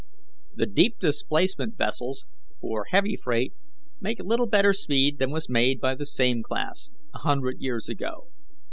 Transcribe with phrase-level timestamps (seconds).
[0.55, 2.25] The deep displacement vessels,
[2.59, 3.53] for heavy freight,
[3.99, 8.29] make little better speed than was made by the same class a hundred years ago.